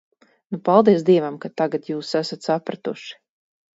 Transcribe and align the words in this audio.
Nu, 0.53 0.59
paldies 0.69 1.03
Dievam, 1.09 1.37
ka 1.45 1.51
tagad 1.63 1.85
jūs 1.93 2.15
esat 2.23 2.49
sapratuši. 2.51 3.15